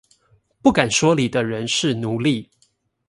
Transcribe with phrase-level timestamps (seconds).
[0.63, 2.49] 不敢說理的人是奴隸